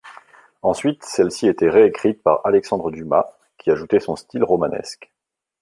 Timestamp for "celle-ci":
1.05-1.47